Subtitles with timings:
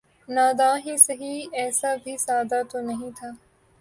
[0.29, 3.29] ناداں ہی سہی ایسا بھی سادہ تو نہیں تھا